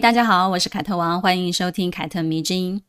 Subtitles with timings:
[0.00, 2.80] 大家好，我是凯特王，欢迎收听凯特迷之音。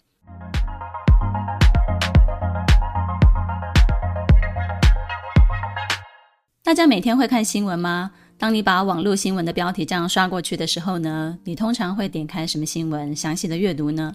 [6.62, 8.12] 大家每天会看新闻吗？
[8.38, 14.14] 当你把网络新闻的标题这样刷过去的时候呢，你通常会点开什么新闻详细的阅读呢？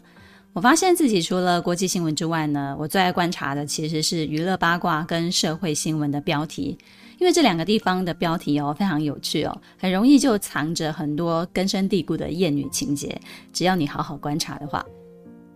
[0.53, 6.79] 我发现自己除了国际新闻之外呢，我最爱观察的其实是娱乐八卦跟社会新闻的标题，
[7.25, 13.19] 因为这两个地方的标题哦非常有趣哦，很容易就藏着很多根深蒂固的厌女情节，
[13.51, 14.85] 只要你好好观察的话，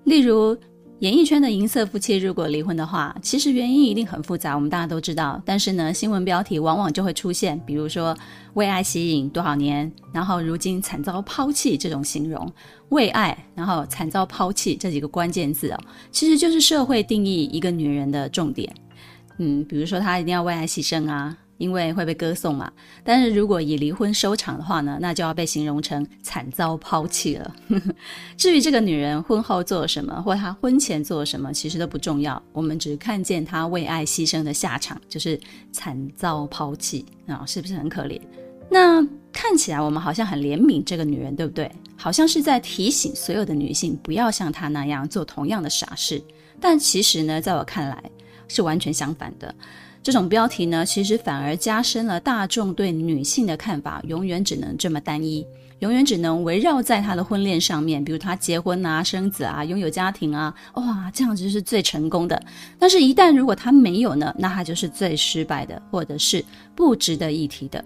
[0.04, 0.56] 例如。
[1.00, 5.40] 演艺圈的银色夫妻如果离婚的话，其实原因一定很复杂，我们大家都知道。
[5.46, 8.16] 但是呢，新闻标题往往就会出现，比如说
[8.54, 12.52] 为爱吸引多少年，然后如今惨遭抛弃这种形容，
[12.88, 15.78] 为爱然后惨遭抛弃这几个关键字哦，
[16.10, 18.68] 其实就是社会定义一个女人的重点。
[19.36, 21.38] 嗯，比如说她一定要为爱牺牲啊。
[21.58, 22.72] 因为会被歌颂嘛，
[23.04, 27.54] 但是如果以离婚收场的话呢，那就要被形容成惨遭抛弃了。
[28.38, 32.40] 至于这个女人婚后做了什么，或她婚前做了什么，其实都不重要。
[32.52, 35.38] 我们只看见她为爱牺牲的下场，就是
[35.72, 38.20] 惨遭抛弃啊，是不是很可怜？
[38.70, 41.70] 那看起来我们好像很怜悯这个女人，对不对？
[41.96, 46.22] 好像是在提醒所有的女性不要像她那样做同样的傻事。
[46.60, 48.02] 但其实呢，在我看来
[48.46, 49.52] 是完全相反的。
[50.08, 55.46] 这种标题呢，其实反而加深了大众对女性的看法，永远只能这么单一，
[55.80, 62.42] 永远只能围绕在她的婚恋上面，比如她结婚啊、生子啊、拥有家庭啊，哇，这样子是最成功的。
[62.78, 66.42] 但是，一旦如果她没有呢，那她就是最失败的，或者是
[66.74, 67.84] 不值得一提的。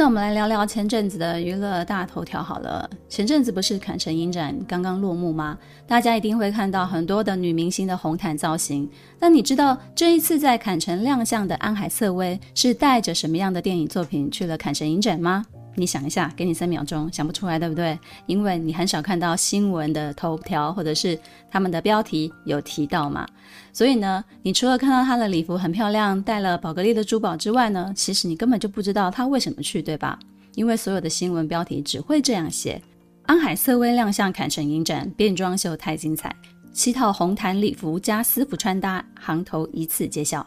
[0.00, 2.88] 那我们来聊聊前阵子的娱乐大头条好了。
[3.06, 5.58] 前阵子不是坎城影展刚刚落幕吗？
[5.86, 8.88] 大家一定会看到很多的女明星的红毯造型。
[9.18, 15.44] 那你知道这一次在坎城亮相的安海瑟薇是带着什么样的电影作品去了坎城影展吗？
[15.76, 17.98] 你想一下，给你三秒钟，想不出来对不对？
[18.26, 21.18] 因为你很少看到新闻的头条或者是
[21.50, 23.26] 他们的标题有提到嘛。
[23.72, 30.18] 所以呢，你除了看到她的礼服很漂亮，戴了宝格丽的珠宝之外呢，其实你根本就不知道她为什么去，对吧？
[30.56, 32.82] 因为所有的新闻标题只会这样写：
[33.22, 36.34] 安海瑟薇亮相坎城影展，变装秀太精彩，
[36.72, 40.44] 七套红毯礼服加私服穿搭，行头一次揭晓。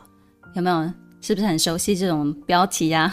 [0.54, 0.92] 有没有？
[1.22, 3.12] 是不是很熟悉这种标题呀？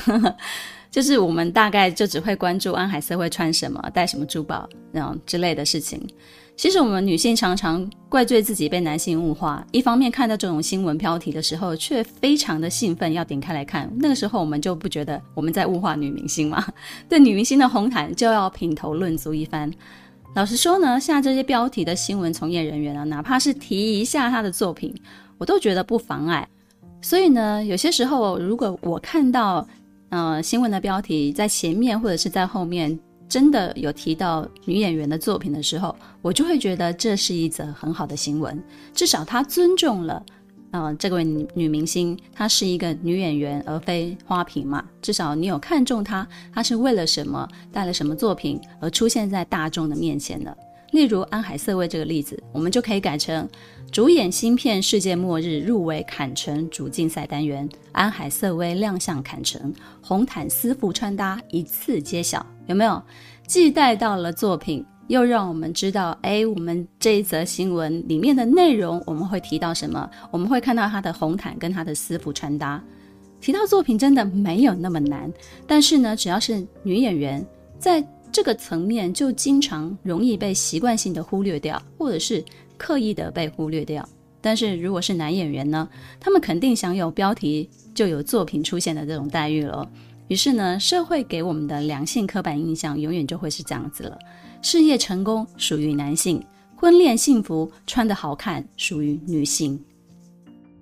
[0.91, 6.05] 就是我们大概就只会关注安海瑟薇穿什么、戴什么珠宝那种之类的事情。
[6.56, 13.91] 其实我们女性常常怪罪自己被男性物化，一方面看到这种新闻标题的时候，却非常的兴奋要点开来看。
[13.97, 16.67] 那个时候我们就不觉得我们在物化女明星吗？
[17.09, 19.72] 对女明星的红毯就要品头论足一番。
[20.34, 24.95] 老实说呢，下这些标题的新闻从业人员啊，哪怕是提一下她的作品，
[25.39, 26.47] 我都觉得不妨碍。
[27.01, 29.67] 所以呢，有些时候如果我看到。
[30.10, 32.98] 呃，新闻的标题在前面或者是在后面，
[33.28, 38.60] 真的有提到女演员的作品的时候，我就会觉得这是一则很好的新闻。
[38.93, 40.21] 至少她尊重了，
[40.72, 44.84] 呃，这位女女明星，她是一个女演员，而非花瓶嘛。
[45.00, 50.56] 至少你有看中她，她是为了什么，带了什么作品而出现在大众的面前的。
[50.93, 53.49] 例如安海瑟薇这个例子，我们就可以改成
[53.93, 63.01] 主演新片《世界末日》入围坎城主竞赛单元，安海瑟薇亮相坎城，红毯私服穿搭一次揭晓，有没有？
[63.47, 70.11] 既带到了作品，又让我们知道，哎，我们这一则新闻里面的内容我们会提到什么？
[70.31, 72.83] 我们会看到她的红毯跟她的私服穿搭，
[73.41, 75.33] 提到作品真的没有那么难。
[75.66, 77.47] 但是呢，只要是女演员
[77.78, 78.04] 在。
[78.32, 82.44] 这个层面就经常容易被习惯性的忽略掉，或者是
[82.77, 84.09] 刻意的被忽略掉。
[84.41, 85.88] 但是如果是男演员呢，
[86.18, 89.86] 他们肯定享有标题就有作品出现的这种待遇了。
[90.28, 94.18] 于是呢，社会给我们的良性刻板印象永远就会是这样子了：
[94.62, 96.42] 事业成功属于男性，
[96.76, 99.78] 婚恋幸福穿得好看属于女性。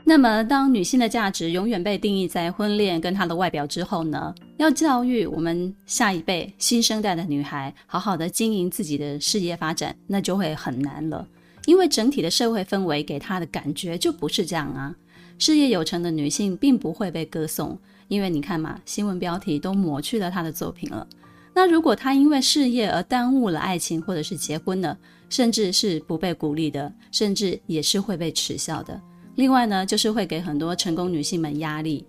[0.08, 4.34] 那么，当女性的价值永远被定义在婚恋跟她的外表之后呢？
[4.56, 11.28] 要教育我们下一辈新生代的女孩，好好的经营自己的事业发展，那就会很难了。
[11.66, 14.96] 因为整体的社会氛围给她的感觉就不是这样啊。
[15.38, 17.78] 事业有成的女性并不会被歌颂，
[18.08, 21.06] 因为你看嘛，新闻标题都抹去了她的作品了。
[21.52, 24.96] 那如果她因为事业而耽误了爱情，或者是结婚了？
[25.28, 28.98] 甚至是不被鼓励的，甚至也是会被耻笑的。
[29.38, 32.04] 另外呢，就是会给很多成功女性们压力，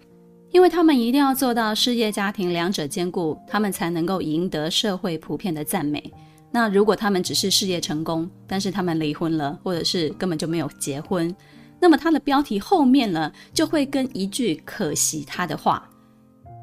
[0.50, 6.12] 因为他们一定要做到事业家庭两者兼顾，他们才能够赢得社会普遍的赞美。
[6.50, 11.34] 那如果他们只是事业成功，但是他们离婚了，或者是根本就没有结婚，
[11.80, 15.88] 那么他的标题后面呢，就会跟一句可惜他的话，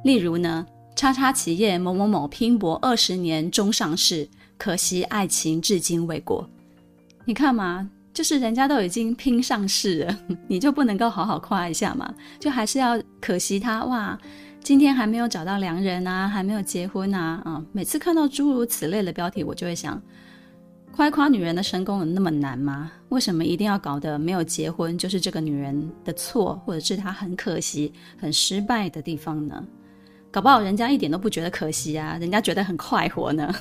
[0.03, 0.67] 例如呢，
[0.97, 4.29] 叉叉企业某某某拼搏二十年终上市，
[4.59, 6.51] 可惜爱情至今未果。
[7.25, 10.19] 你看嘛，就是人家都已经拼上市了，
[10.49, 12.15] 你就不能够好好夸一下嘛？
[12.41, 14.19] 就还是要可惜他哇。
[14.63, 17.63] 今天还没有找到良人啊，还没有结婚啊，啊！
[17.73, 20.01] 每次看到诸如此类的标题，我就会想，
[20.93, 22.91] 夸夸女人的成功有那么难吗？
[23.11, 29.63] 为什么一定要搞得没有结婚就是这个女人的错，或者是她很可惜、很失败的地方呢？
[30.31, 33.55] 搞不好人家一点都不觉得可惜啊，人家觉得很快活呢。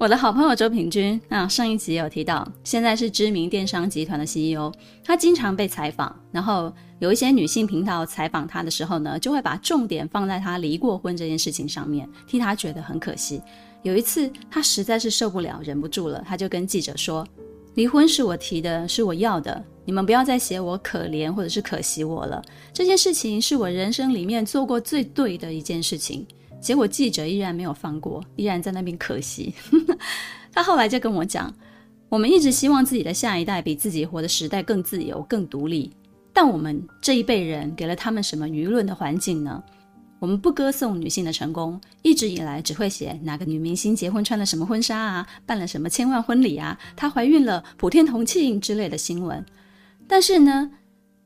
[0.00, 4.72] 我的好朋友周品君啊，上一集有提到，现在是知名电商集团的 CEO，
[5.04, 13.42] 他经常被采访，然后有一些女性频道采访他的时候呢，就会把重点放在他离过婚这件事情上面，替他觉得很可惜。
[13.82, 17.22] 有一次他实在是受不了，忍不住了，他就跟记者说
[17.76, 22.42] ：“离婚是我提的，是我要的，你们不要再写我可怜或者是可惜我了。
[22.72, 26.26] 这件事情是我人生里面做过最对的一件事情。”
[26.60, 29.54] 结果记者依然没有放过，依然在那边可惜。
[30.52, 31.52] 他后来就跟我讲，
[32.08, 35.90] 我们一直希望自己的下一代比自己活的时代更自由、更独立，
[36.32, 39.62] 但我们这一辈人给了他们什么舆论的环境呢？
[40.18, 49.42] 我们不歌颂女性的成功，一直以来只会写哪个女明星结婚穿了什么婚纱啊，办了什么千万婚礼啊，她怀孕了普天同庆之类的新闻。
[50.06, 50.70] 但是呢，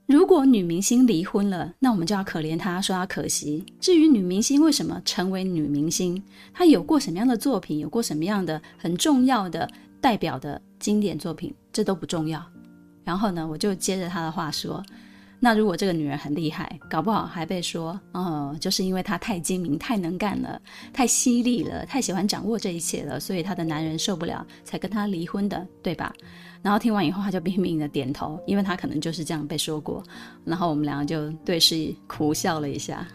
[0.06, 3.64] 如果女明星离婚了，那我们就要可怜她，说她可惜。
[3.80, 6.22] 至于女明星为什么成为女明星，
[6.52, 9.66] 她有过什么样的作品，有过什么样的很重要的
[10.02, 12.44] 代表的经典作品，这都不重要。
[13.02, 14.84] 然后呢，我就接着她的话说，
[15.40, 20.60] 那如果这个女人很厉害，搞不好还被说，哦，就是因为她太精明、太能干了、
[20.92, 26.14] 太犀利了、太喜欢掌握这一切了，所以她的男人受不了，才跟她离婚的，对吧？
[26.64, 30.02] 然后听完以后，他就拼命的点头，因为他可能就是这样被说过。
[30.46, 33.06] 然后我们两个就对视苦笑了一下。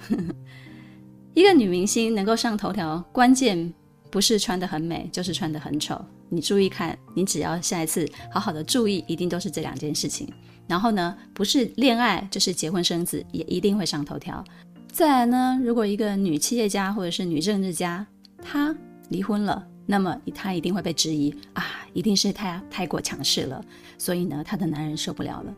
[1.33, 3.73] 一个女明星能够上头条，关键
[4.11, 5.99] 不是穿得很美，就是穿得很丑。
[6.29, 10.31] 你注意看，你只要下一次好好的注意，一定都是这两件事情。
[10.67, 14.43] 然后呢，不是恋爱就是结婚生子，也一定会上头条。
[14.91, 18.05] 再来呢，如果一个女企业家或者是女政治家，
[18.43, 18.75] 她
[19.09, 19.65] 离婚了。
[19.91, 23.59] 那么他一定会被质疑啊，一定是他太过强势了，
[23.97, 25.51] 所以呢，他的男人受不了了。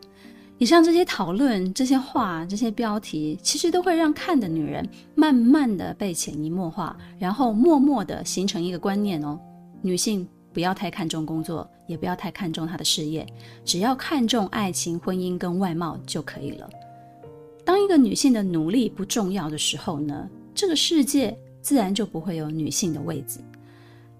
[0.56, 9.38] 以上这些讨论、这些话、这些标题，其实都会让看的女人慢慢的被潜移默化，然后默默的形成一个观念哦：
[9.82, 13.26] 女性不要太看重工作，也不要太看重她的事业，
[13.66, 16.70] 只要看重爱情、婚姻跟外貌就可以了。
[17.66, 23.40] 当一个女性的努力不重要的时候呢，这个世界自然就不会有女性的位置。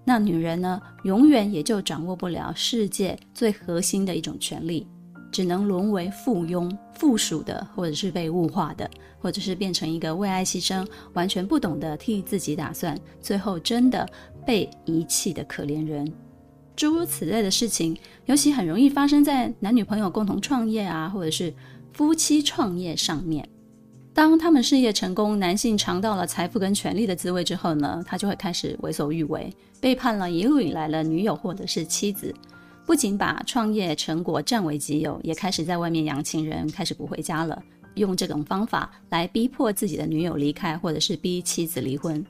[0.05, 4.85] 那女人呢，永远也就掌握不了世界最核心的一种权利，
[5.31, 8.89] 只能沦为附庸、附属的，或者是被物化的，
[9.19, 14.07] 或者是变成一个为爱牺牲、完全不懂得替自己打算，最后真的
[14.45, 16.11] 被遗弃的可怜人。
[16.75, 17.95] 诸如此类的事情，
[18.25, 21.53] 尤其很容易发生在男女朋友共同创业啊，或者是
[21.93, 23.47] 夫妻创业上面。
[24.13, 29.51] 当他们事业成功，男性尝到了财富跟权力的滋味之后呢，他就会开始为所欲为，
[29.81, 32.33] 背叛了一路以来的女友或者是妻子，
[32.85, 37.59] 不仅把创业成果占为己有，也开始在外面养情人，开始不回家了，
[37.95, 42.23] 用这种方法来逼迫自己的女友离开，或者是逼妻子离婚。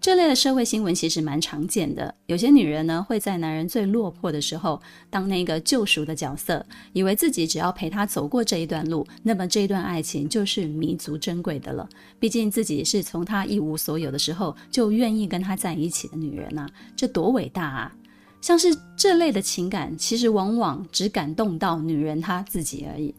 [0.00, 2.14] 这类的社会新闻其实蛮常见的。
[2.24, 4.80] 有些女人呢，会在男人最落魄的时候
[5.10, 6.64] 当那个救赎的角色，
[6.94, 11.86] 以为自己只要陪他走过这一段路，那么这段爱情就是弥足珍贵的了。
[12.18, 16.66] 毕竟自己是从他一无所有的时候就愿意跟他在一起的女人呐，
[16.96, 17.92] 这多伟大啊！
[18.40, 23.14] 像是这类的情感，其实往往只感动到女人她自己而已。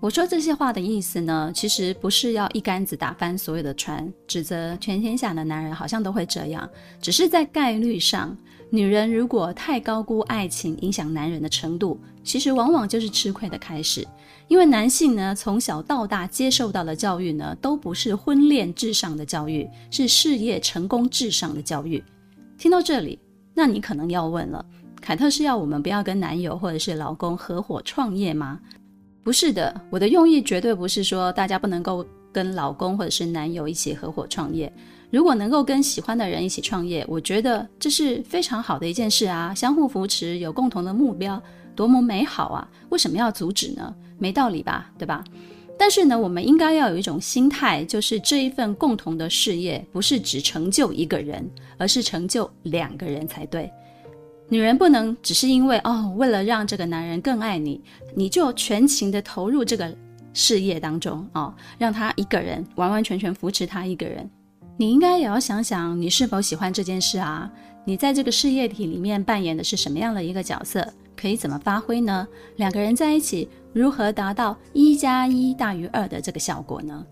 [0.00, 6.66] 我说这些话的意思呢，其实不是要一竿子打翻所有的船，指责全天下的男人好像都会这样。
[7.02, 8.34] 只是在概率上，
[8.70, 14.06] 女人如果太高估爱情影响男人的程度，其实往往就是吃亏的开始。
[14.48, 22.02] 因为男性呢，从小到大接受到的教育呢，都不是婚恋至上的教育，是事业成功至上的教育。
[22.56, 23.18] 听到这里，
[23.52, 24.64] 那你可能要问了：
[24.98, 28.58] 凯特是要我们不要跟男友或者是老公合伙创业吗？
[29.22, 34.72] 不是的，我的用意绝对不是说大家不能够跟老公或者是男友一起合伙创业。
[35.10, 41.42] 如果能够跟喜欢的人一起创业，我觉得这是非常好的一件事啊，相互扶持，有共同的目标，
[41.74, 42.68] 多么美好啊！
[42.90, 43.92] 为什么要阻止呢？
[44.18, 45.24] 没道理吧，对吧？
[45.76, 51.44] 但是呢，我们应该要有一种心态，就是这一份共同的事业不是只成就一个人，
[51.76, 53.70] 而是成就两个人才对。
[54.52, 57.80] 女人不能只是因为哦，为了让这个男人更爱你，
[58.16, 59.96] 你就全情的投入这个
[60.34, 64.28] 事业当中哦，让他一个人完完全全扶持他一个人。
[64.76, 67.48] 你应该也要想想，你是否喜欢这件事啊？
[67.84, 70.86] 你在这个事业体里面扮演的是什么样的一个角色？
[71.16, 72.26] 可以怎么发挥呢？
[72.56, 77.06] 两个人在一起，如何达到一加一大于二的这个效果呢？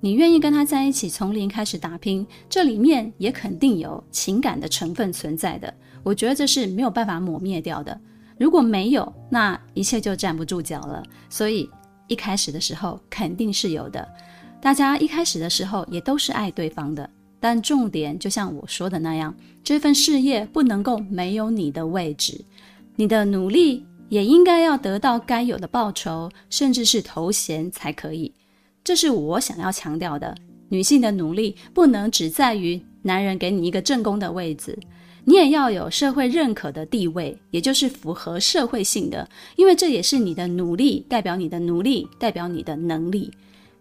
[0.00, 5.74] 你愿意跟他在一起，从零开始打拼，这里面也肯定有情感的成分存在的。
[6.02, 7.98] 我觉得这是没有办法抹灭掉的。
[8.38, 11.02] 如果没有，那一切就站不住脚了。
[11.28, 11.68] 所以
[12.06, 14.06] 一开始的时候肯定是有的。
[14.60, 17.08] 大家一开始的时候也都是爱对方的，
[17.40, 22.44] 但重点就像我说的那样，这份事业不能够没有你的位置，
[22.96, 28.32] 你的努力也应该要得到该有的报酬，甚至是头衔才可以。
[28.82, 30.34] 这是我想要强调的，
[30.68, 34.76] 女性的努力不能只在于男人给你一个正宫的位置，
[35.28, 43.30] 你也要有社会认可的地位，也就是符合社会性的，因为这也是你的努力，代表你的努力，代表你的能力。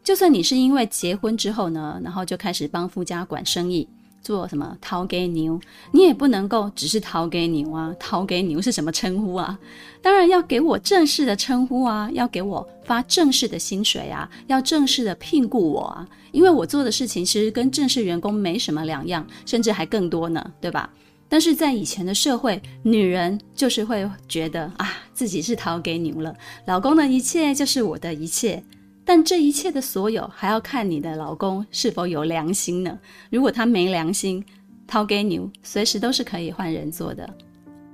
[0.03, 3.87] 就算你是因为结婚之后呢，然后就开始帮夫家管生意，
[4.21, 5.57] 做什么掏给牛，
[5.93, 7.95] 你也不能够只是头家娘啊。
[7.97, 9.57] 头家娘是什么称呼啊？
[10.01, 20.89] 当然要给我正式的称呼啊，要给我发正式的薪水啊，要正式的聘雇我啊，因为我做的事情其实跟正式员工没什么两样，甚至还更多呢，对吧？
[21.29, 28.63] 但是在以前的社会，女人就是会觉得啊，自己是掏给牛了，老公的一切就是我的一切。
[29.03, 33.00] 但这一切的所有，还要看你的老公是否有良心呢？
[33.29, 34.43] 如果他没良心，
[34.86, 37.29] 掏给牛随时都是可以换人做的。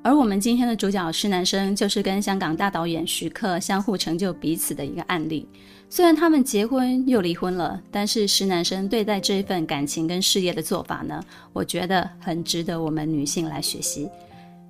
[0.02, 5.48] 而我们今天的主角施南生，就是跟香港大导演徐克相互成就彼此的一个案例。
[5.96, 11.24] 虽然他们结婚又离婚了，但是施南生对待这一份感情跟事业的做法呢，
[11.54, 14.10] 我觉得很值得我们女性来学习。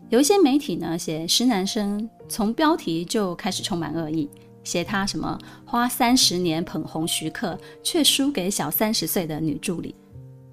[0.10, 4.30] 有一些媒体呢写施南生从标题就开始充满恶意。
[4.66, 9.96] 写他什么花三十年捧红徐克，却输给小三十岁的女助理；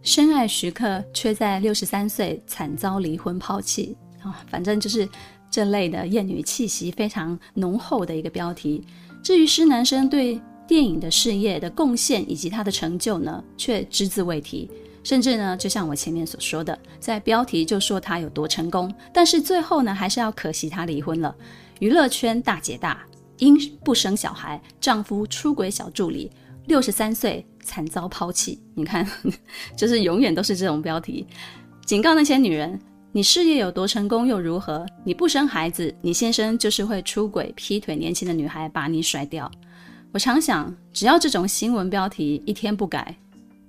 [0.04, 3.96] 深爱徐克，却在六十三岁惨遭离婚抛弃。
[4.22, 5.08] 啊、反正就是
[5.50, 8.86] 这类的厌女气息非常浓厚的一个标题。
[9.20, 14.70] 至于施南生对电影的事业的贡献以及他的成就呢，却只字未提。
[15.02, 21.34] 甚至呢，就像我前面所说的，在标题就说他有多成功，但是最后呢，还是要可惜他离婚了。
[21.80, 23.04] 娱乐圈大姐大。
[23.38, 26.30] 因不生小孩，丈夫出轨小助理，
[26.66, 28.60] 六十三岁惨遭抛弃。
[28.74, 29.04] 你看，
[29.74, 31.26] 就是永远都是这种标题，
[31.84, 32.78] 警告那些女人：
[33.10, 34.86] 你事业有多成功又如何？
[35.04, 39.50] 你不生孩子，你先生就是会出轨、劈腿，年轻的女孩把你甩掉。
[40.12, 43.16] 我常想，只要这种新闻标题一天不改，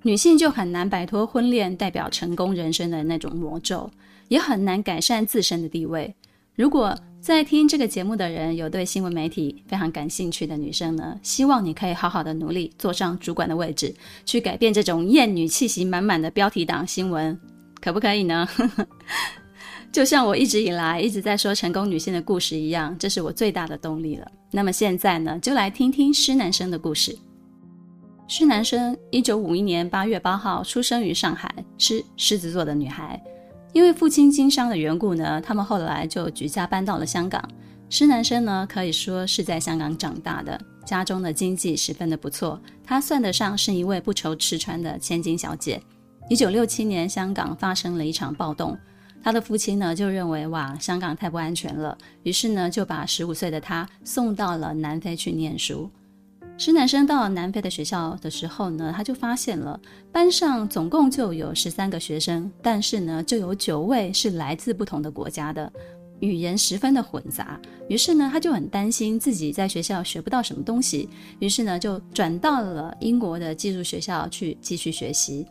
[0.01, 3.91] 女性就很难摆脱婚恋代表成功人生的那种魔咒，
[4.27, 6.15] 也很难改善自身的地位。
[6.55, 13.93] 如果在听这个节目的人有对新闻媒体非常感兴趣的女生呢，希望你可以好好的努力，坐上主管的位置，
[14.25, 17.39] 去改变这种艳女气息满满的标题党新闻，
[17.79, 18.47] 可不可以呢？
[19.91, 24.31] 就像我一直以来一直在说成功女性的故事一样，这是我最大的动力了。
[24.49, 27.17] 那么现在呢，就来听听施南生的故事。
[28.27, 33.21] 施南生，一九五一年八月八号出生于上海，是狮子座的女孩。
[33.73, 37.43] 因为父亲经商的缘故呢，他们后来就举家搬到了香港。
[37.89, 45.81] 施南生呢，可以说是在香港长大的，家中的经济十分的不错，她算得上是一位不愁吃穿的千金小姐。
[46.29, 48.77] 一九六七年，香港发生了一场暴动，
[49.23, 55.89] 他的父亲呢就认为哇，香港太不安全了，于是呢就把十五岁的他送到了南非去念书。
[56.57, 59.79] 施南生到南非的学校的时候呢，他就发现了
[60.11, 65.71] 班上总共就有十三个学生，但是呢，就有九位是来自不同的国家的，
[66.19, 67.59] 语言十分的混杂。
[67.89, 71.09] 于是呢，他就很担心自己在学校学不到什么东西，
[71.39, 75.47] 于是呢，就转到了英国的寄宿学校去继续学习。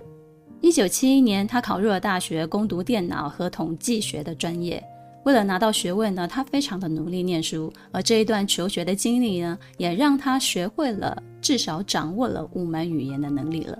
[0.62, 4.82] 一九七一年，他考入了大学，攻读电脑和统计学的专业。
[5.24, 13.78] 为了拿到学位呢，他非常的努力念书，而这一段求学的经历呢，也让他学会了至少掌握了五门语言的能力了。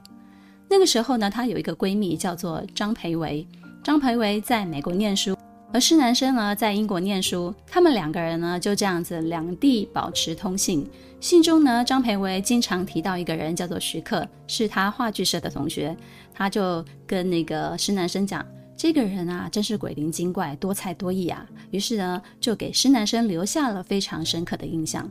[0.69, 3.47] 那个时候呢，他有一个闺蜜叫做张培维，
[3.83, 5.37] 张培维在美国念书，
[5.73, 10.89] 而施南生呢在英国念书，他们两个人呢就这样子两地保持通信。
[11.21, 15.97] 信中呢，张培维经常提到一个人叫做徐克，是他话剧社的同学，
[16.33, 18.45] 他就跟那个施南生讲。
[18.77, 21.47] 这个人啊，真是鬼灵精怪、多才多艺啊！
[21.71, 25.07] 于是呢，就给施南生留下了非常深刻的印象。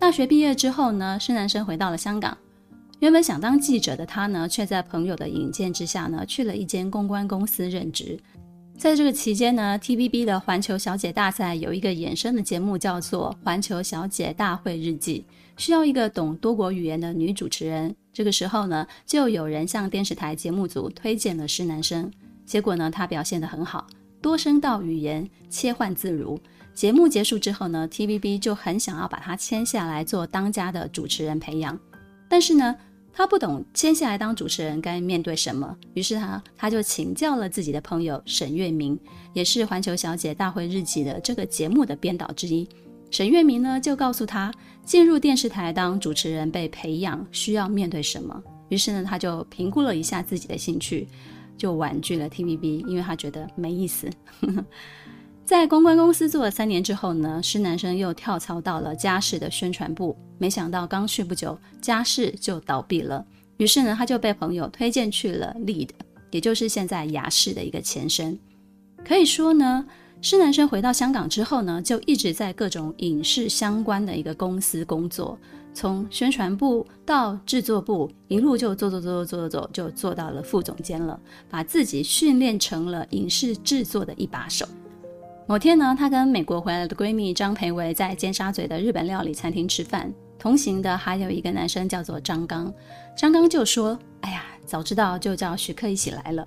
[0.00, 2.36] 大学毕业之后呢，施南生回到了香港，
[2.98, 8.18] 原本想当记者的他呢，却在朋友的引荐之下呢，去了一间公关公司任职。
[8.76, 15.24] 在这个期间呢，TVB 的环球小姐大赛有一个衍生的节目叫做《环球小姐大会日记》，
[15.56, 17.94] 需要一个懂多国语言的女主持人。
[18.12, 22.10] 这个时候呢，就有人向电视台节目组推荐了施南生。
[22.44, 23.86] 结果呢，她表现得很好，
[24.20, 26.38] 多声道语言切换自如。
[26.74, 31.78] 节目结束之后呢，TVB 就很想要把她签下来做当家的主持人培养。
[32.28, 32.74] 但是呢，
[33.16, 38.98] 他不懂接下来当主持人该面对什么，于是他他就请教了自己的朋友沈月明，
[39.32, 42.68] 也是《环球小姐大会日记》的这个节目的编导之一。
[43.10, 44.52] 沈月明呢就告诉他，
[44.84, 48.42] 进入电视台当主持人被培养需要面对什么。
[48.68, 51.06] 于是呢，他就评估了一下自己的兴趣，
[51.56, 54.10] 就婉拒了 TVB，因为他觉得没意思。
[55.44, 60.16] 在公关公司做了三年之后呢，施南生又跳槽到了嘉视的宣传部。
[60.38, 63.24] 没想到刚去不久，嘉视就倒闭了。
[63.58, 65.90] 于是呢，他就被朋友推荐去了 Lead，
[66.30, 68.38] 也就是现在亚视的一个前身。
[69.06, 69.86] 可以说呢，
[70.22, 75.38] 施南生回到香港之后呢，就一直在各种影视相关的一个公司工作，
[75.74, 81.20] 从宣传部到制作部，一路就做做做做做做，就做到了副总监了，
[81.50, 84.66] 把自己训练成了影视制作的一把手。
[85.46, 92.72] 某天呢，她跟美国回来的闺蜜张培维在尖沙咀的日本料理餐厅吃饭，同行的还有一个男生叫做张刚。
[93.14, 96.42] 张刚就说：“哎呀，早知道就叫徐克一起来了。”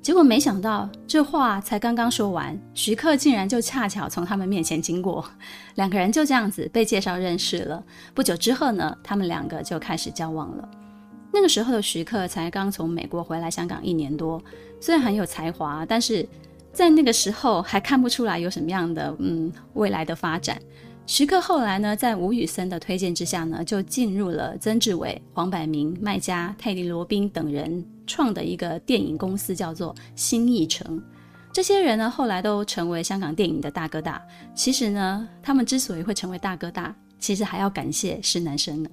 [0.00, 5.28] 结果没想到这话才刚刚说完，徐克竟然就恰巧从他们面前经过，
[5.74, 7.82] 两个人就这样子被介绍认识了。
[8.14, 10.68] 不久之后呢，他们两个就开始交往了。
[11.32, 14.40] 那个时候的徐克才刚从美国回来香港一年多，
[14.80, 16.24] 虽然很有才华，但是。
[16.76, 20.60] 在那个时候还看不出来有什么样的嗯未来的发展。
[21.06, 31.02] 徐克后来呢，在吴宇森的推荐之下呢，就进入了曾志伟、黄百鸣、麦嘉、泰迪罗宾等人创的一个电影公司，叫做新艺城。
[31.50, 34.20] 这些人呢，后来都成为香港电影的大哥大。
[34.54, 38.90] 其实呢，他们之所以会成为大哥大，其实还要感谢施南生呢。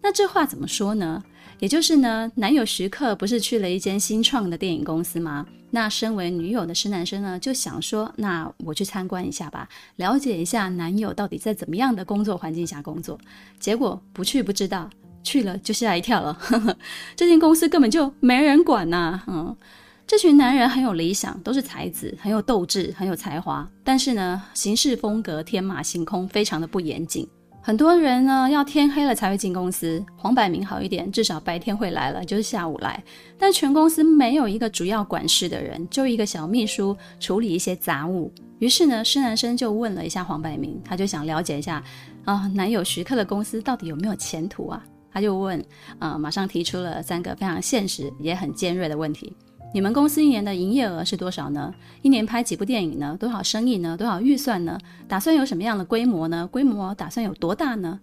[0.00, 1.20] 那这话怎么说呢？
[1.62, 5.46] 也就是呢，男友徐克不是去了一间新创的电影公司吗？
[5.70, 13.16] 那身为女友的施南生呢，就想说，那我去参观一下吧，了解一下男友到底在怎么样的工作环境下工作。
[13.60, 14.90] 结果不去不知道，
[15.22, 16.34] 去了就吓一跳了。
[16.34, 16.76] 呵呵，
[17.14, 19.56] 这间公司根本就没人管呐、嗯，
[20.04, 27.28] 这群男人很有理想，都是才子，很有斗志，很有才华，但是呢，行事风格天马行空，非常的不严谨。
[27.64, 30.04] 很多人呢，要天黑了才会进公司。
[30.16, 33.00] 黄百鸣好一点，至少白天会来了，就是下午来。
[33.38, 38.32] 但全公司没有一个主要管事的人，就一个小秘书处理一些杂务。
[38.58, 41.80] 于是呢，施南生就问了一下黄百鸣，他就想了解一下
[42.24, 44.84] 啊，男友徐克的公司到底有没有前途啊？
[45.12, 45.64] 他就问
[46.00, 49.36] 啊，马上提出了三个非常现实也很尖锐的问题。
[49.74, 51.74] 你们公司一年的营业额是多少呢？
[52.02, 53.16] 一年拍几部电影呢？
[53.18, 53.96] 多少生意呢？
[53.96, 54.78] 多少预算呢？
[55.08, 56.46] 打算有什么样的规模呢？
[56.52, 57.98] 规模打算有多大呢？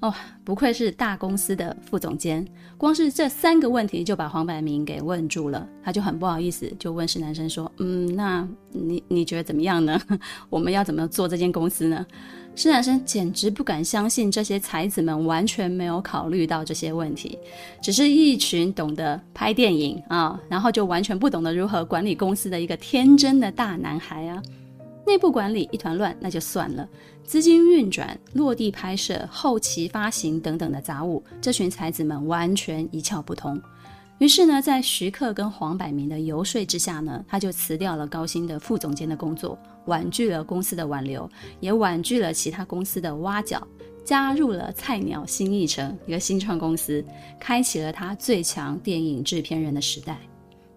[0.00, 0.12] 哦，
[0.44, 2.46] 不愧是大公司的副总监，
[2.78, 5.68] 光是这三个问题就把黄百鸣给问住了。
[5.82, 10.00] 他就很不好意思，就问施南生说：“嗯，那你你觉得怎么样呢？
[10.48, 12.06] 我们要怎么做这间公司呢？”
[12.56, 17.38] 施南生简直不敢相信，这些才子们完全没有考虑到这些问题，
[17.82, 24.42] 只是一群懂得拍电影啊，然后就完全不懂得如何管理公司的一个天真的大男孩啊。
[25.06, 26.88] 内部管理一团乱，那就算了。
[27.24, 33.60] 资金运转、落地拍摄、后期发行等等的杂务，这群才子们完全一窍不通。
[34.18, 41.28] 于是呢，在徐克跟黄百鸣的游说之下呢，他就辞掉了高薪的副总监的工作，婉拒了公司的挽留，
[41.60, 43.66] 也婉拒了其他公司的挖角，
[44.04, 47.02] 加入了菜鸟新艺城一个新创公司，
[47.38, 50.18] 开启了他最强电影制片人的时代。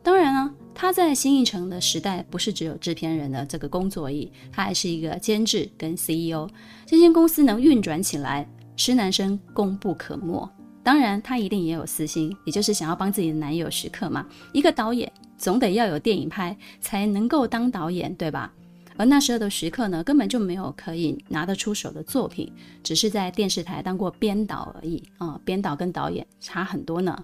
[0.02, 0.54] 当然呢。
[0.76, 6.50] 他在新艺城的时代，不是只有制片人的这个工作而已，他还是一个监制跟 CEO。
[6.86, 10.50] 这间公司能运转起来，施南生功不可没。
[10.84, 14.26] 当然，他一定也有私心，也就是想要帮自己的男友徐克嘛。
[14.52, 18.52] 一个导演总得要有电影拍，才能够当导演，对吧？
[18.98, 22.52] 而那时候的徐克呢，根本就没有可以拿得出手的作品，
[22.84, 25.40] 只是在电视台当过编导而已啊。
[25.46, 27.24] 编导跟导演差很多呢。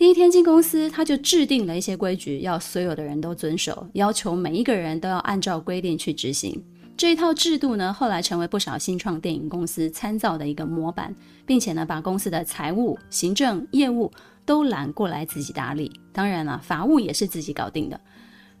[0.00, 6.64] 第一天进公司，他就制定了一些规矩，要所有的人都遵守，要求每一个人都要按照规定去执行。
[6.96, 14.10] 这一套制度呢，后来成为不少新创电影公司参照的一个模板，并且呢，把公司的财务、行政、业务
[14.46, 15.92] 都揽过来自己打理。
[16.14, 18.00] 当然了，法务也是自己搞定的。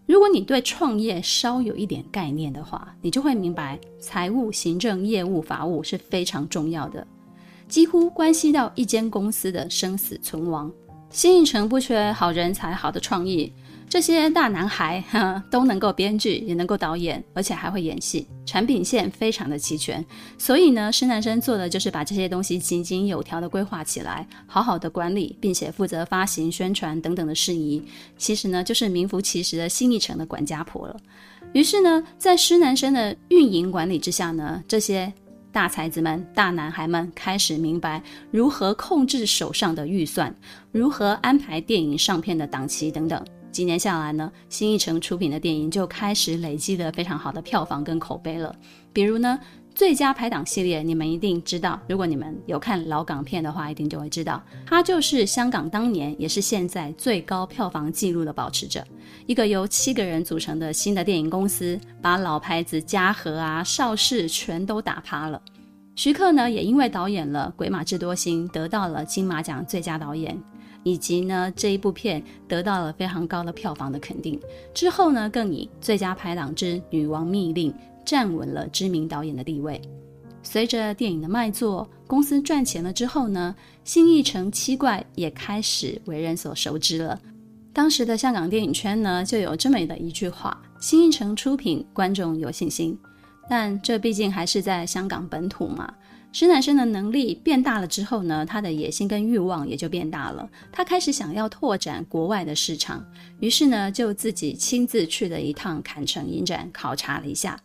[0.04, 7.06] 如果你对创业稍有一点概念的话，你就会明白，财务、行政、业务、法务是非常重要的。
[7.66, 10.70] 几乎关系到一间公司的生死存亡。
[11.10, 13.52] 新一城不缺好人才、好的创意。
[13.88, 20.04] 这些大男孩哈 都能够编剧，也能够导演，而且还会演戏，产品线非常的齐全。
[20.38, 27.82] 所以呢，施南生做的就是把这些东西井井有条的规划起来，好好的管理，并且负责发行、宣传等等的事宜。
[28.16, 30.96] 其实呢，就是名副其实的新一城的管家婆了。
[31.52, 35.12] 于是呢，在施南生的运营管理之下呢，这些
[35.52, 40.34] 大才子们、大男孩们开始明白如何控制手上的预算，
[40.70, 43.24] 如何安排电影上片的档期等等。
[43.50, 48.54] 几年下来呢，新艺城出品的电影就开始累积了非常好的票房跟口碑了。
[48.92, 49.38] 比如呢，
[49.80, 58.86] 最佳拍档系列，你们一定知道，如果你们有看老港片的话，一定就会知道，它就是香港当年也是现在最高票房纪录的保持者。
[59.24, 65.40] 一个由七个人组成的新的电影公司，把老牌子嘉禾啊、邵氏全都打趴了。
[65.96, 70.38] 徐克呢，也因为导演了《鬼马智多星》，得到了金马奖最佳导演。
[70.82, 74.40] 以及呢，这一部片得到了非常高的票房的肯定。
[74.72, 77.70] 之后呢，更以最佳拍档之《女王密令》
[78.04, 79.80] 站稳了知名导演的地位。
[80.42, 87.20] 随着电影的卖座，公司赚钱了之后呢，新艺城七怪也开始为人所熟知了。
[87.72, 92.98] 当时的香港电影圈呢，就有这么的一句话：“新艺城出品，观众有信心。”
[93.48, 95.92] 但这毕竟还是在香港本土嘛。
[96.32, 100.48] 施乃生的能力变大了之后呢，他的野心跟欲望也就变大了。
[100.72, 103.04] 他开始想要拓展国外的市场，
[103.40, 107.60] 于是呢，就自己亲自去了一趟坎城影展，考察了一下。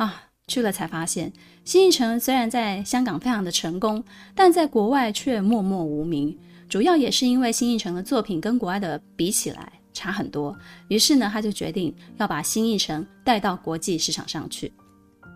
[0.00, 1.30] 啊，去了才发现，
[1.62, 4.02] 新艺城虽然在香港非常的成功，
[4.34, 6.34] 但在国外却默默无名。
[6.70, 10.56] 主要也是因为新艺城的作品跟国外的比起来差很多，
[10.88, 14.72] 于是呢，他就决定要把新艺城带到国际市场上去。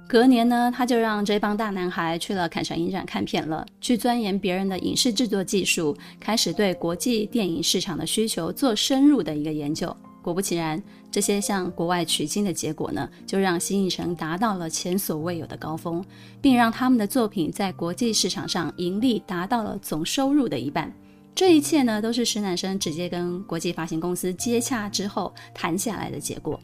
[0.09, 9.95] 隔年呢，他就让这帮大男孩去了坎城影展看片了，去钻研别人的影视制作技术，开始对国际电影市场的需求做深入的一个研究。
[10.25, 16.03] 果不其然，这些向国外取经的结果呢，就让新艺城达到了前所未有的高峰，
[16.41, 20.91] 并让他们的作品在国际市场上盈利达到了总收入的一半。
[21.35, 26.59] 这一切呢，都是施南生直接跟国际发行公司接洽之后谈下来的结果。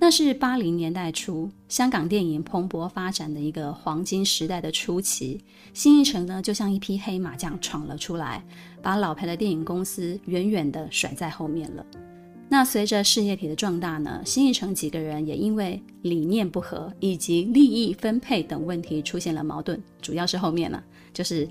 [0.00, 5.44] 那是八零年代初，香港电影蓬勃发展的一个黄金时代的初期。
[5.74, 8.42] 新艺城呢，就像一匹黑马将闯了出来，
[8.80, 11.84] 把老牌的电影公司远远地甩在后面了。
[12.50, 20.82] 那随着事业体的壮大呢，新艺城几个人也因为理念不合以及利益分配等问题出现了矛盾，主要是后面呢，
[21.12, 21.46] 就是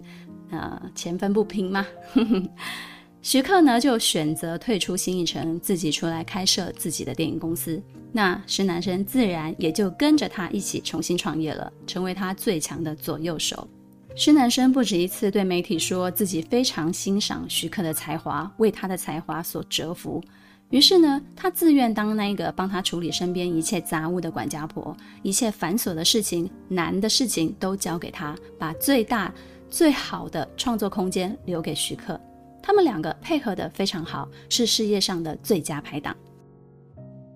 [0.50, 1.86] 呃钱分不平嘛。
[3.22, 7.82] 徐克呢，就选择退出新艺城，自己出来开设自己的电影公司。
[8.12, 13.68] 那施南生自然也就跟着他一起重新创业了，成为他最强的左右手。
[14.16, 20.24] 施南生不止一次对媒体说自己非常欣赏徐克的才华，为他的才华所折服。
[20.70, 29.34] 于是呢，他自愿当那个帮他处理身边一切杂物的管家婆，一切繁琐的事情、难的事情都交给他，把最大、
[29.70, 32.20] 最好的创作空间留给徐克。
[32.62, 36.14] 他们两个配合得非常好，是事业上的最佳拍档。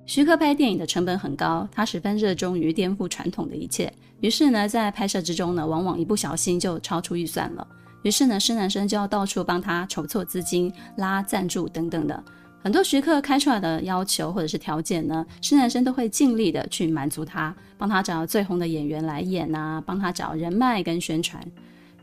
[0.05, 3.93] 徐克拍电影的成本很高，他十分热衷于颠覆传统的一切。
[4.19, 7.65] 于是呢，在拍摄之中呢，往往一不小心就超出预算了。
[8.03, 12.21] 于是呢，施南生就要到处帮他筹措资金、拉赞助等等的。
[12.63, 21.43] 很多徐克开出来的要求或者是条件呢，施南生都会尽力的去满足他，帮他找最红的演员来演啊，帮他找人脉跟宣传。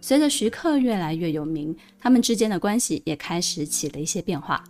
[0.00, 4.62] 随着徐克越来越有名，他们之间的关系也开始起了一些变化。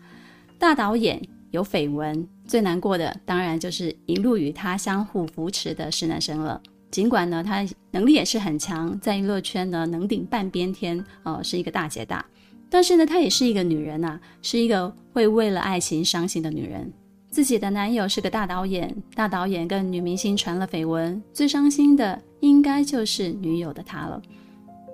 [0.58, 1.22] 大导演
[1.52, 6.60] 有绯闻，最难过的当然就是一路与他相互扶持的施南生了。
[6.90, 12.24] 尽管呢，他能力也是很强，在娱乐圈呢能顶半边天，呃，是一个大姐大。
[12.70, 16.92] 但是呢，她也是一个女人呐，是一个会为了爱情伤心的女人。
[17.30, 24.20] 自己的男友是个大导演，大导演跟女明星传了绯闻，最伤心的应该就是女友的她了。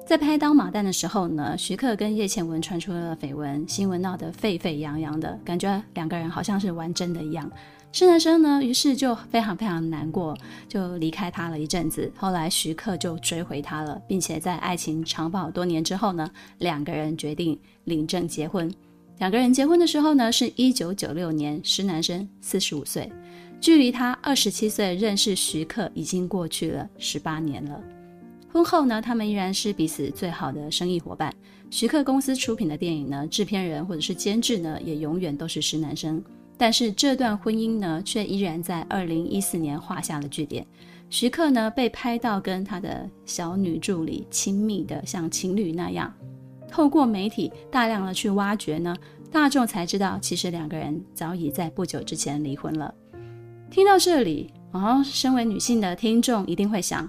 [0.06, 7.50] 在拍《当马旦》的时候呢，徐克跟叶倩文传出了绯闻，新闻闹得沸沸扬扬的，感觉两个人好像是玩真的一样。
[7.94, 10.36] 施南生呢，于是就非常非常难过，
[10.68, 12.10] 就离开他了一阵子。
[12.16, 16.28] 后来徐克就追回他了，并且在爱情长跑多年之后呢，
[16.58, 18.68] 两个人决定领证结婚。
[19.18, 23.08] 两个人结婚的时候呢，是一九九六年，施南生四十五岁，
[23.60, 27.80] 距离他二十七岁认识徐克已经过去了十八年了。
[28.52, 31.32] 婚后呢，他们依然是彼此最好的生意伙伴。
[31.70, 36.20] 徐克公司出品的电影呢，制片人或者是监制呢，也永远都是施南生。
[36.56, 40.66] 但是这段婚姻呢，却依然在二零一四年画下了句点。
[41.10, 46.12] 徐克呢被拍到跟他的小女助理亲密的像情侣那样。
[46.68, 48.96] 透过媒体大量的去挖掘呢，
[49.30, 52.92] 大众才知道其实两个人早已在不久之前离婚了。
[53.70, 57.08] 听到这里，哦，身为女性的听众一定会想。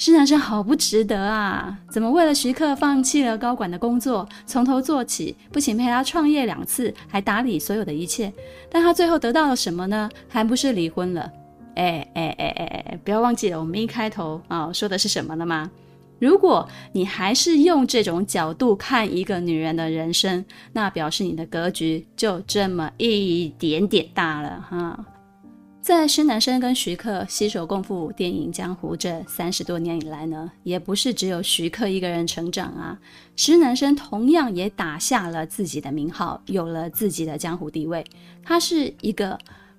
[0.00, 1.76] 是男生好不值得啊！
[1.90, 5.36] 怎么为了徐克放弃了高管的工作，从头做起？
[5.52, 8.32] 不仅陪他创业两次，还打理所有的一切。
[8.70, 10.08] 但他最后得到了什么呢？
[10.26, 11.30] 还不是离婚了？
[11.74, 12.98] 哎哎哎哎哎！
[13.04, 15.70] 不要忘记了，我们一开头啊、说的是什么了吗？
[16.18, 24.98] 如果你还是用这种角度看一个女人的人生，那表示你的格局就这么一点点大了哈。
[25.90, 32.96] 在施南生跟徐克携手共赴电影江湖这三十多年以来呢，也不是只有徐克一个人成长啊，
[33.34, 38.04] 施南生同样也打下了自己的名号，有了自己的江湖地位。
[38.40, 39.36] 他是一个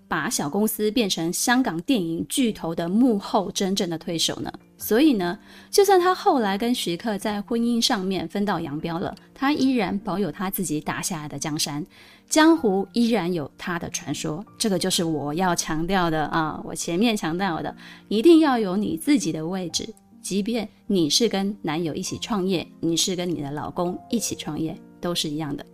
[0.10, 4.52] 把小公司变成香港电影巨头的幕后真正的推手呢。
[4.78, 11.86] 所以呢，就算他后来跟徐克在婚姻上面分道扬镳了，他依然保有他自己打下来的江山。
[12.32, 16.62] 江湖依然有他的传说，这个就是我要强调的啊！
[16.64, 17.76] 我前面强调的，
[18.08, 25.66] 一定要有你自己的位置，即便你是跟男友一起创业，你是跟你的老公一起创业，都是一样的。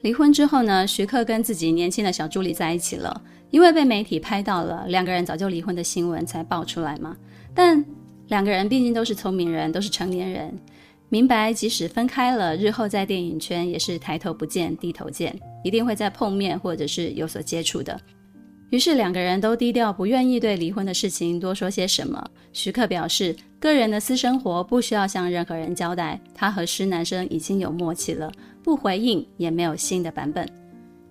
[0.00, 7.16] 离婚之后呢，徐克跟自己年轻的小助理在一起了，因为被媒体拍到了两个人早就离婚的新闻才爆出来嘛。
[7.54, 7.84] 但
[8.26, 10.58] 两个人毕竟都是聪明人，都是成年人。
[11.14, 17.96] 明白，即使分开了，日后在电影圈也是抬头不见低头见，一定会再碰面或者是有所接触的。
[18.70, 22.28] 于是两个人都低调，不愿意对离婚的事情多说些什么。
[22.52, 28.28] 徐克表示，个人的私生活不需要向任何人交代，他和施南生已经有默契了，
[28.64, 30.44] 不回应也没有新的版本。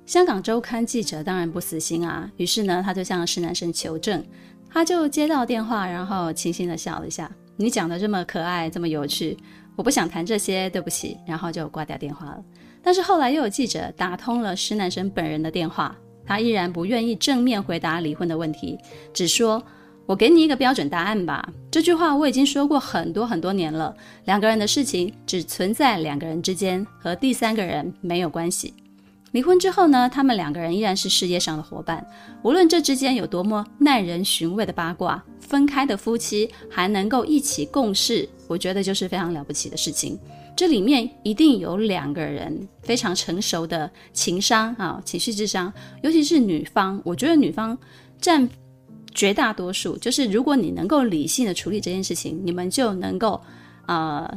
[0.06, 4.22] 香港周刊记者当然不死心啊，于是呢，他就向施南生求证，
[4.70, 9.38] 他就接到电话，然后轻轻的笑了一下：“你讲的这么可爱，这么有趣。”
[9.76, 12.44] 我不想谈这些，对不起，然后就挂掉电话了。
[12.82, 18.78] 但是后来又有记者打通了施南生本人的电话，他依然不愿意正面回答离婚的问题，
[19.14, 19.64] 只说
[20.06, 23.96] ：“我给你一个标准答案吧。”这句话我已经说过很多很多年了。
[24.26, 28.74] 两个人的事情只存在两个人之间，和第三个人没有关系。
[29.34, 32.06] 离婚之后呢，他们两个人依然是事业上的伙伴。
[32.44, 40.20] 无论这之间有多么耐人寻味的八卦，分开的夫妻还能够一起共事，我觉得就是非常了不起的事情。
[40.56, 47.76] 这里面一定有两个人非常成熟的情商啊，情绪智商，尤其是女方，我觉得女方
[48.22, 48.48] 占
[49.16, 49.98] 绝大多数。
[49.98, 53.42] 就是如果你能够理性的处理这件事情，你们就能够
[53.88, 54.32] 呃，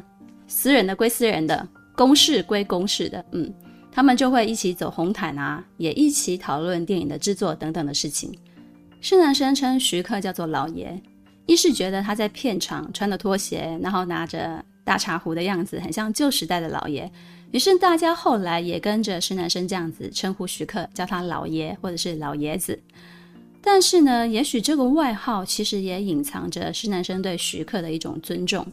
[0.46, 3.52] 私人的归私人的，公事归公事的，嗯。
[3.96, 8.30] 他们就会一起走红毯啊，也一起讨论电影的制作等等的事情。
[9.00, 11.00] 施南生称徐克叫做老爷，
[11.46, 17.10] 一是觉得他在片场穿的拖鞋，然后拿着大茶壶的样子，很像旧时代的老爷。
[17.52, 22.78] 于是大家后来也跟着施南生这样子称呼徐克，叫他老爷或者是老爷子。
[23.62, 28.66] 但是呢，也许这个外号其实也隐藏着施南生对徐克的一种尊重。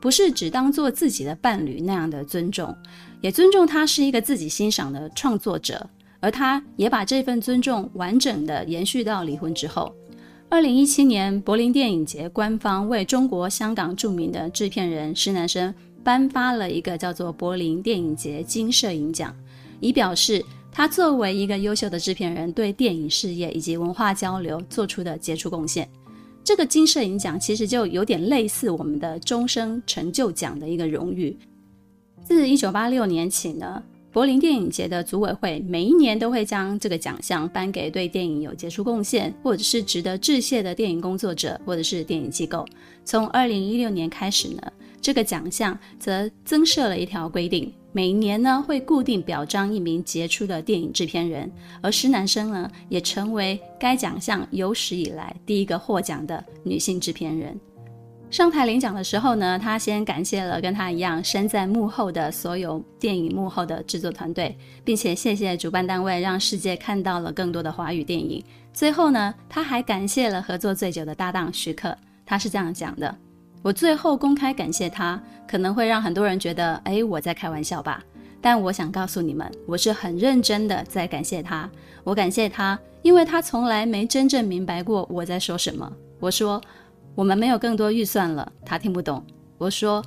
[0.00, 2.74] 不是只当做自己的伴侣那样的尊重，
[3.20, 5.88] 也尊重他是一个自己欣赏的创作者，
[6.20, 9.94] 而他也把这份尊重完整的延续到离婚之后。
[10.48, 19.32] 二零一七年柏林电影节官方为中国香港著名的制片人施南生颁发了一个叫做柏林电影节金摄影奖，
[19.78, 25.88] 以表示他作为一个优秀的制片人对电影事业以及文化交流做出的杰出贡献。
[26.42, 31.38] 这个金摄影奖其实就有点类似我们的终生成就奖的一个荣誉。
[32.30, 42.64] 自一九八六年起呢，柏林电影节的组委会每一年都会将这个奖项颁给对电影有杰出贡献或者是值得致谢的电影工作者或者是电影机构。
[43.04, 44.62] 从二零一六年开始呢，
[45.00, 47.70] 这个奖项则增设了一条规定。
[47.90, 51.50] 每年呢，会固定表彰一名杰出的电影制片人，
[51.82, 57.58] 而施南生呢，也成为该奖项有史以来第一个获奖的女性制片人。
[58.30, 68.42] 上台领奖的时候呢，他先感谢了跟他一样身在幕后的所有电影幕后的制作团队，并且谢谢主办单位让世界看到了更多的华语电影。
[68.72, 73.12] 最后呢，他还感谢了合作最久的搭档徐克，他是这样讲的。
[73.62, 78.00] 我最后公开感谢他，可能会让很多人觉得，哎，我在开玩笑吧。
[78.40, 81.68] 但我想告诉你们，我是很认真的在感谢他。
[82.04, 85.92] 我感谢他，因为他从来没真正明白过我在说什么。
[86.20, 86.62] 我说
[87.14, 89.24] 我们没有更多预算了，他听不懂。
[89.58, 90.02] 我说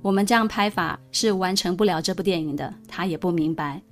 [0.00, 3.82] 我们这样拍法是完成不了这部电影的，他也不明白。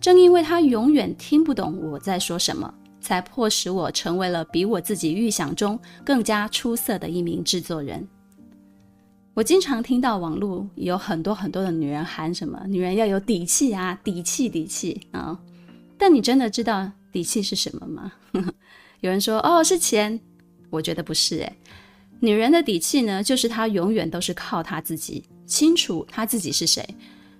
[0.00, 8.06] 正因为他永远听不懂我在说什么，才迫使我成为了比我自己预想中更加出色的一名制作人。
[9.34, 15.38] 我经常听到网络有很多很多的女人喊什么“女人要有底气啊，底气，底气啊”，
[15.96, 18.12] 但你真的知道底气是什么吗？
[19.00, 20.18] 有人说：“哦，是钱。”
[20.70, 21.56] 我觉得不是诶。
[22.20, 26.86] 女人的底气呢，就是她永远都是靠她自己，清楚她自己是谁，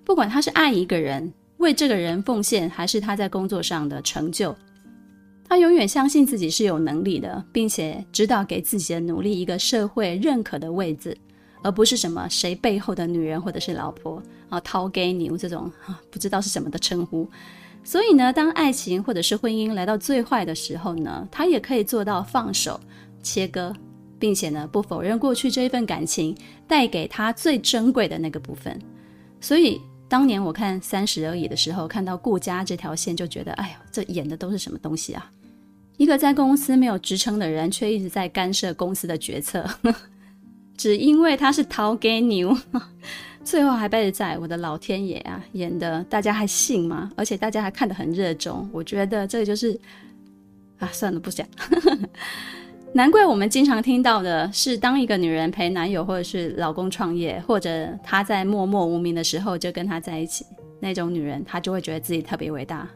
[0.04, 4.56] 不管她是爱一个人，为这个人奉献，还是她在工作上的成就。
[5.46, 11.16] 她永远相信自己是有能力的，并且知道给自己的努力一个社会认可的位置，
[11.62, 17.28] 而不是什么谁背后的女人或者是老婆啊，掏给你这种啊不知道是什么的称呼。
[17.82, 22.80] 所以呢，当爱情或者是婚姻来到最坏的时候呢，她也可以做到放手、
[23.22, 23.74] 切割，
[24.20, 26.36] 并且呢不否认过去这一份感情
[26.68, 28.78] 带给他最珍贵的那个部分。
[29.40, 29.80] 所以。
[30.10, 35.30] 当年我看《三十而已》的时候，看到顾佳这条线，就觉得，哎呦，这演的都是什么东西啊？
[35.98, 39.64] 一个在公司没有职称的人，却一直在干涉公司的决策，
[40.76, 42.60] 只因为他是头家娘，
[43.44, 45.40] 最后还败在我的老天爷啊！
[45.52, 47.12] 演的大家还信吗？
[47.14, 49.78] 而且大家还看得很热衷，我觉得这个就是
[50.80, 51.46] 啊，算了，不讲。
[52.92, 60.44] 难怪我们经常听到的是，当一个女人陪男友或者是老公创业，或者她在默默无名的时候就跟他在一起，
[60.80, 62.88] 那种女人她就会觉得自己特别伟大。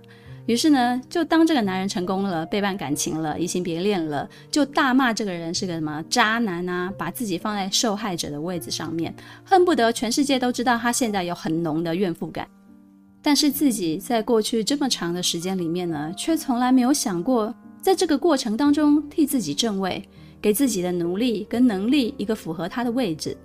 [0.47, 12.49] 于是呢，就当这个男人成功了，背叛感情了，移情别恋了，就大骂这个人是个什么渣男啊，把自己放在受害者的位置上面，恨不得全世界都知道他现在有很浓的怨妇感。
[13.23, 17.55] 但是自己在过去这么长的时间里面呢，却从来没有想过。
[17.85, 20.03] 在这个过程当中，替自己正位，
[20.41, 23.37] 给自己的努力跟能力一个符合他的位置，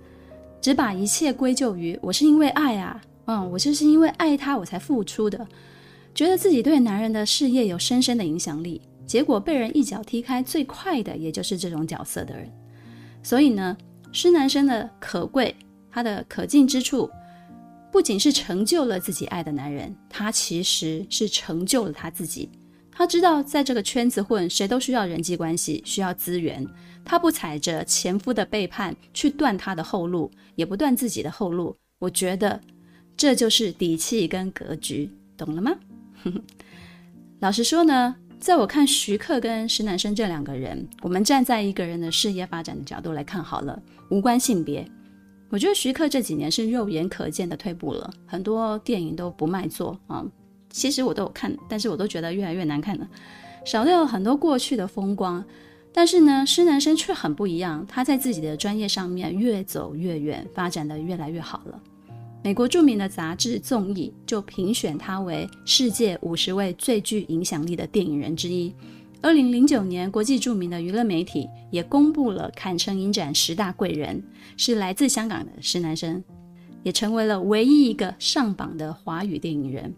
[0.62, 5.46] 只把一切归咎于我是因为爱啊，嗯，我就是因为爱他我才付出的，
[6.14, 12.50] 觉得自己对男人的事业有深深的影响力，结果被人一脚踢开，最快的也就是这种角色的人。
[13.22, 13.76] 所以呢，
[14.10, 15.54] 施南生的可贵，
[15.90, 17.10] 他的可敬之处，
[17.92, 22.48] 不仅是成就了自己爱的男人，他其实是成就了他自己。
[22.92, 26.66] 他知道，在这个圈子混，谁都需要人际关系，需要资源。
[27.04, 31.74] 他不踩着前夫的背叛去断他的后路，也不断自己的后路。
[31.98, 32.60] 我觉得
[33.16, 35.72] 这就是底气跟格局，懂了吗？
[37.40, 44.86] 老实说呢，在我看徐克跟石南生这两个人，我们站在一个人的事业发展的角度来看好了，无关性别。
[45.48, 50.24] 我觉得徐克这几年是肉眼可见的退步了，很多电影都不卖座啊。
[50.70, 53.08] 其实我都有看，但是我都觉得越来越难看了，
[53.66, 55.44] 少掉了很多过去的风光。
[55.92, 61.80] 但是呢，施南生却很不一样，他在自己的专业上面越走越远，发展的越来越好了。
[62.42, 68.72] 美国著名的杂志《综艺》就评选他为世界五十位最具影响力的电影人之一。
[69.20, 74.22] 二零零九年，国际著名的娱乐媒体也公布了堪称影展十大贵人，
[74.56, 76.24] 是来自香港的施南生，
[76.82, 79.92] 也成为了唯一一个上榜的华语电影人。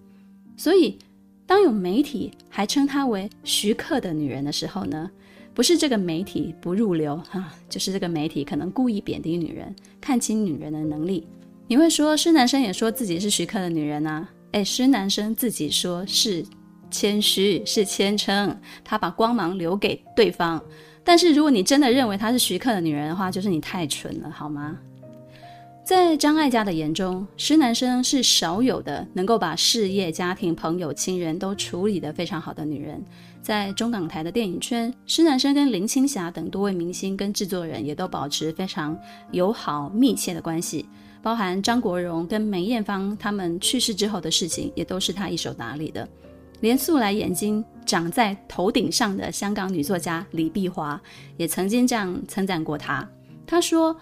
[0.62, 0.96] 所以，
[1.44, 5.10] 当有媒体还称她为徐克的女人的时候呢，
[5.52, 11.26] 不是这个媒体不入流 啊，就是这个媒体可能故意贬低女人，看轻女人的能力。
[11.66, 14.28] 你会说施南生也说自己是徐克的女人啊？
[14.52, 16.44] 诶，施南生自己说是
[16.92, 20.62] 谦虚，是谦称，他把光芒留给对方。
[21.02, 24.78] 但是如果你真的认为她是徐克的女人的话，就是你太蠢了，好吗？
[25.84, 33.04] 在张艾嘉的眼中，施南生是少有的能够把事业、家庭、朋友、亲人都处理得非常好的女人。
[33.42, 38.96] 在中港台的电影圈，施南生跟林青霞等多位明星跟制作人也都保持非常
[39.32, 40.88] 友好、密切的关系。
[41.20, 46.08] 包含张国荣跟梅艳芳他们去世之后的事情，也都是他一手打理的。
[46.60, 51.00] 连素来眼睛长在头顶上的香港女作家李碧华，
[51.36, 53.06] 也曾经这样称赞过他。
[53.44, 53.96] 他说。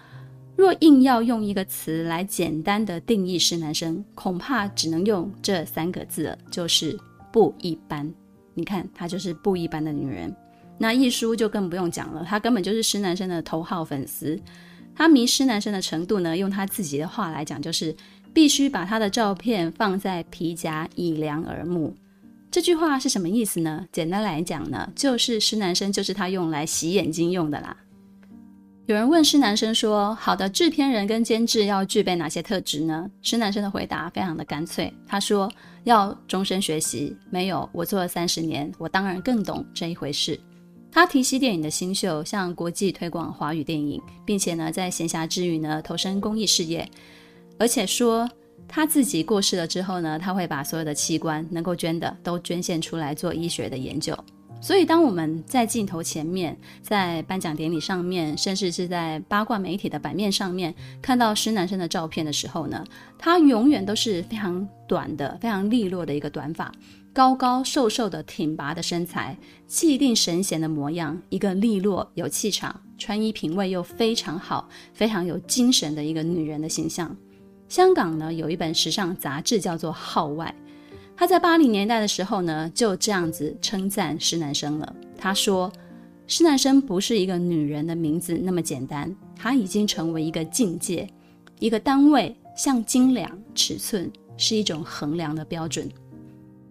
[0.60, 7.00] 若硬要用一个词来简单的定义施南生，恐怕只能用这三个字了，就是
[7.32, 8.12] 不一般。
[8.52, 10.30] 你看，她就是不一般的女人。
[10.76, 14.38] 那一书就更不用讲了，她根本就是施南生的头号粉丝。
[14.94, 17.96] 她迷施南生的程度呢，用她自己的话来讲，就是
[18.34, 21.96] 必须把她的照片放在皮夹以量耳目。
[22.50, 23.86] 这句话是什么意思呢？
[23.90, 27.74] 简单来讲呢，就是施南生就是她用来洗眼睛用的啦。
[28.90, 35.48] 有人问施南生说：“好的制片人跟监制要具备哪些特质呢？”施南生的回答非常的干脆，他说
[35.84, 37.16] ：“要终身学习。
[37.30, 40.36] 没有，我做了三十年，我当然更懂这一回事。”
[40.90, 46.84] 他提携电影的新秀，向国际推广华语电影，并且呢，在闲暇之余呢，投身公益事业，
[47.60, 48.28] 而且说
[48.66, 54.18] 他自己过世了之后呢，他会把所有的器官能够捐的都捐献出来做医学的研究。
[54.62, 62.84] 所以，当我们在镜头前面，在颁奖典礼上面，甚至是在八卦媒体的版面上面看到施南生的照片的时候呢，
[63.18, 66.70] 他永远都是非常短的、非常利落的一个短发，
[67.14, 69.34] 高高瘦瘦的挺拔的身材，
[69.66, 77.16] 气定神闲的模样，一个利落有气场、穿衣品味又非常好、非常有精神的一个女人的形象。
[77.66, 80.54] 香港呢，有一本时尚杂志叫做《号外》。
[81.20, 84.96] 他在八零年代的时候呢，就这样子称赞施南生了。
[85.18, 85.70] 他说
[86.26, 91.06] ：“施南生不是一个女人的名字那么简单，她已经成为一个境界，
[91.58, 95.86] 一个单位，像斤两、尺寸，是一种衡量的标准。”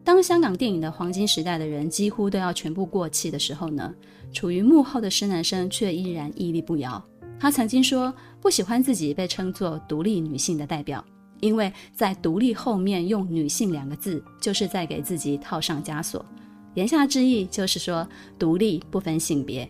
[0.04, 3.93] 当香港电影的黄金时代的人几乎都要全部过气的时候呢，
[4.34, 7.00] 处于幕后的施南生却依然屹立不摇。
[7.39, 11.06] 他曾经说：“不喜欢自己被称作独立女性的代表。”
[11.40, 16.26] 因为在独立后面用“女性”两个字，就是在给自己套上枷锁。
[16.76, 19.68] 言下之意就是说，独立不分性别。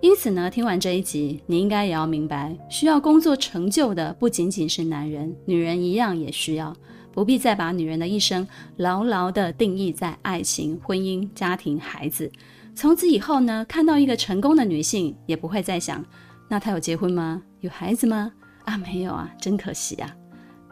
[0.00, 6.74] 因此呢，听完这一集，你应该也要明白，需要工作成就的不仅仅是男人，女人一样也需要。
[7.12, 8.46] 不必再把女人的一生
[8.76, 12.30] 牢牢地定义在爱情、婚姻、家庭、孩子。
[12.74, 16.02] 从此以后呢，看到一个成功的女性，也不会再想，
[16.48, 17.42] 那她有结婚吗？
[17.60, 18.32] 有孩子吗？
[18.64, 20.16] 啊，没有啊，真可惜啊。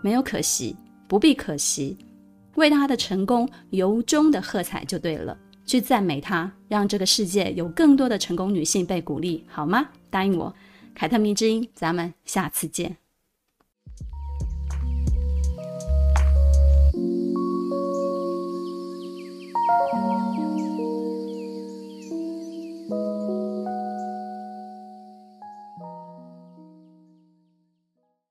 [0.00, 0.76] 没有可惜，
[1.06, 1.96] 不必可惜，
[2.54, 5.36] 为他的成功由衷的喝彩就对了。
[5.66, 9.88] 去赞美他，让这个世界有更多的成功女性被鼓励，好吗？
[10.08, 10.54] 答应我，
[10.94, 12.96] 凯特迷之音，咱们下次见。